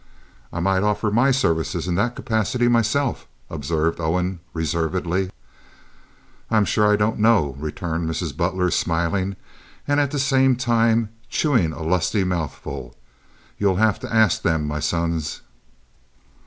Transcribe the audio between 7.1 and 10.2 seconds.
know," returned Mrs. Butler, smiling, and at the